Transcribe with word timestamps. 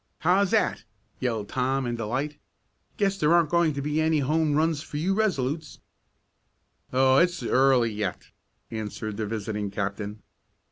"How's 0.21 0.49
that?" 0.49 0.83
yelled 1.19 1.47
Tom 1.49 1.85
in 1.85 1.95
delight. 1.95 2.39
"Guess 2.97 3.19
there 3.19 3.35
aren't 3.35 3.51
going 3.51 3.73
to 3.75 3.83
be 3.83 4.01
any 4.01 4.17
home 4.17 4.53
runs 4.55 4.81
for 4.81 4.97
you 4.97 5.13
Resolutes." 5.13 5.79
"Oh, 6.91 7.17
it's 7.19 7.43
early 7.43 7.91
yet," 7.93 8.29
answered 8.71 9.17
the 9.17 9.27
visiting 9.27 9.69
captain. 9.69 10.23